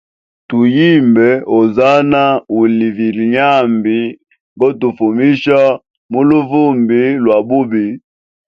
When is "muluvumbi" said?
6.11-7.01